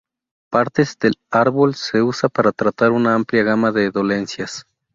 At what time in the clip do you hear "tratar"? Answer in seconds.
2.51-2.89